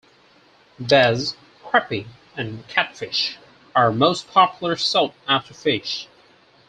[0.79, 3.37] Bass, crappie, and catfish
[3.75, 6.07] are most popular sought after fish.